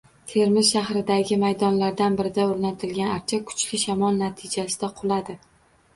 Termiz 0.29 0.69
shahridagi 0.75 1.37
maydonlardan 1.43 2.17
birida 2.21 2.47
oʻrnatilgan 2.53 3.13
archa 3.19 3.41
kuchli 3.51 3.81
shamol 3.85 4.19
natijasida 4.23 4.91
qulagan. 5.03 5.43